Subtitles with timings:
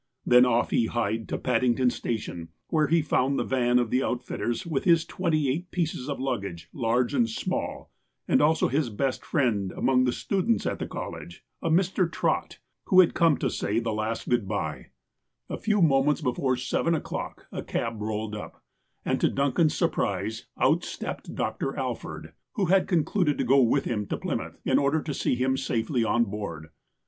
[0.25, 4.65] Then off he hied to Paddington station, where he found the van of the outfitters
[4.65, 7.91] with his twenty eight pieces of luggage, large and small,
[8.27, 12.11] and also his best friend among tlie students at the college, a Mr.
[12.11, 14.55] Trott, who had come to say the last good bye.
[14.57, 18.63] A NEW MISSION FIELD 37 A few moments before seveu o'clock a cab rolled up,
[19.05, 21.77] and, to Duncan's surprise, out stepped Dr.
[21.77, 25.55] Alford, who had concluded to go with him to Plymouth, in order to see him
[25.55, 26.69] safely on board.